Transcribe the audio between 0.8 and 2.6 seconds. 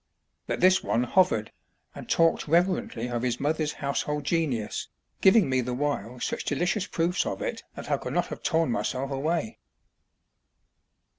one hovered, and talked